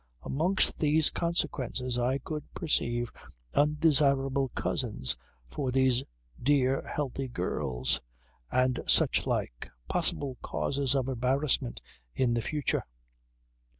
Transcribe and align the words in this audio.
Amongst 0.23 0.79
these 0.79 1.11
consequences 1.11 1.99
I 1.99 2.17
could 2.17 2.51
perceive 2.55 3.11
undesirable 3.53 4.49
cousins 4.55 5.15
for 5.47 5.71
these 5.71 6.03
dear 6.41 6.81
healthy 6.91 7.27
girls, 7.27 8.01
and 8.51 8.79
such 8.87 9.27
like, 9.27 9.69
possible 9.87 10.39
causes 10.41 10.95
of 10.95 11.07
embarrassment 11.07 11.83
in 12.15 12.33
the 12.33 12.41
future. 12.41 12.83